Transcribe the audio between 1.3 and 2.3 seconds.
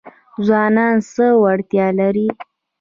وړتیا لري؟